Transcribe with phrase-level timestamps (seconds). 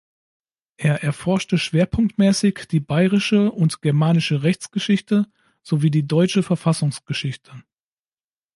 [0.77, 5.27] Er erforschte schwerpunktmäßig die bayerische und germanische Rechtsgeschichte
[5.61, 7.61] sowie die deutsche Verfassungsgeschichte.